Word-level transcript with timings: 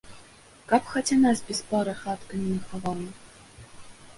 Каб 0.69 0.87
хаця 0.93 1.17
нас 1.25 1.43
без 1.49 1.61
пары 1.73 1.93
хатка 2.01 2.41
не 2.41 2.51
нахавала? 2.57 3.07